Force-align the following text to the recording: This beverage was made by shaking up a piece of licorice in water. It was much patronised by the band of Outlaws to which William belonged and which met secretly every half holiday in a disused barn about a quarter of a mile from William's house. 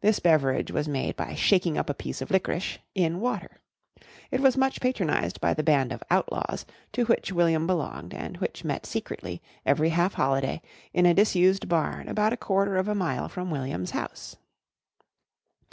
This 0.00 0.18
beverage 0.18 0.72
was 0.72 0.88
made 0.88 1.14
by 1.14 1.36
shaking 1.36 1.78
up 1.78 1.88
a 1.88 1.94
piece 1.94 2.20
of 2.20 2.32
licorice 2.32 2.78
in 2.96 3.20
water. 3.20 3.60
It 4.32 4.40
was 4.40 4.56
much 4.56 4.80
patronised 4.80 5.40
by 5.40 5.54
the 5.54 5.62
band 5.62 5.92
of 5.92 6.02
Outlaws 6.10 6.66
to 6.90 7.04
which 7.04 7.30
William 7.30 7.68
belonged 7.68 8.12
and 8.12 8.36
which 8.38 8.64
met 8.64 8.84
secretly 8.84 9.40
every 9.64 9.90
half 9.90 10.14
holiday 10.14 10.60
in 10.92 11.06
a 11.06 11.14
disused 11.14 11.68
barn 11.68 12.08
about 12.08 12.32
a 12.32 12.36
quarter 12.36 12.78
of 12.78 12.88
a 12.88 12.96
mile 12.96 13.28
from 13.28 13.48
William's 13.52 13.92
house. 13.92 14.34